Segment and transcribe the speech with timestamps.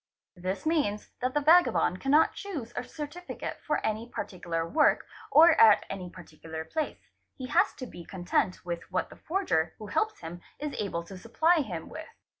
[0.35, 5.85] This means that the vagabond cannot choose a certificate for any_ particular work or at
[5.91, 10.41] any particular place; he has to be content with what the forger who helps him
[10.57, 12.07] is able to supply him with, ¢.